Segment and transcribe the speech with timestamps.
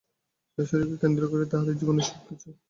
[0.57, 2.47] এই শরীরকে কেন্দ্র করিয়া তাহাদের জীবনের সব-কিছু।